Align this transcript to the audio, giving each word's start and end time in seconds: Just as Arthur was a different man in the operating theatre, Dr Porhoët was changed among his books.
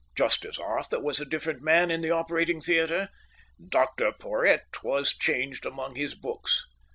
Just 0.15 0.45
as 0.45 0.57
Arthur 0.57 0.99
was 0.99 1.19
a 1.19 1.25
different 1.25 1.61
man 1.61 1.91
in 1.91 2.01
the 2.01 2.09
operating 2.09 2.59
theatre, 2.59 3.09
Dr 3.63 4.11
Porhoët 4.11 4.81
was 4.81 5.13
changed 5.15 5.63
among 5.63 5.93
his 5.93 6.15
books. 6.15 6.65